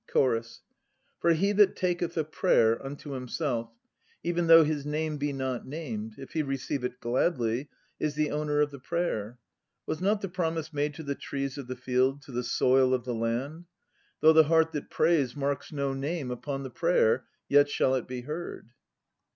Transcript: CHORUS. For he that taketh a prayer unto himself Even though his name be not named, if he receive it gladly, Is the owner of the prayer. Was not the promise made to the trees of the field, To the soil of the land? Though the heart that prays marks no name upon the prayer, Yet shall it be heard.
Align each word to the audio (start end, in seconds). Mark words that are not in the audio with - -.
CHORUS. 0.07 0.63
For 1.19 1.33
he 1.33 1.51
that 1.51 1.75
taketh 1.75 2.17
a 2.17 2.23
prayer 2.23 2.83
unto 2.83 3.11
himself 3.11 3.69
Even 4.23 4.47
though 4.47 4.63
his 4.63 4.83
name 4.83 5.17
be 5.17 5.31
not 5.31 5.67
named, 5.67 6.15
if 6.17 6.31
he 6.33 6.41
receive 6.41 6.83
it 6.83 6.99
gladly, 6.99 7.69
Is 7.99 8.15
the 8.15 8.31
owner 8.31 8.61
of 8.61 8.71
the 8.71 8.79
prayer. 8.79 9.37
Was 9.85 10.01
not 10.01 10.21
the 10.21 10.27
promise 10.27 10.73
made 10.73 10.95
to 10.95 11.03
the 11.03 11.13
trees 11.13 11.55
of 11.55 11.67
the 11.67 11.75
field, 11.75 12.23
To 12.23 12.31
the 12.31 12.43
soil 12.43 12.95
of 12.95 13.05
the 13.05 13.13
land? 13.13 13.65
Though 14.21 14.33
the 14.33 14.45
heart 14.45 14.71
that 14.71 14.89
prays 14.89 15.35
marks 15.35 15.71
no 15.71 15.93
name 15.93 16.31
upon 16.31 16.63
the 16.63 16.71
prayer, 16.71 17.25
Yet 17.47 17.69
shall 17.69 17.93
it 17.93 18.07
be 18.07 18.21
heard. 18.21 18.69